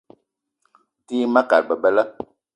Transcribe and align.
O 0.79 0.81
te 1.05 1.13
yi 1.19 1.25
ma 1.33 1.41
kat 1.49 1.63
bebela. 1.67 2.03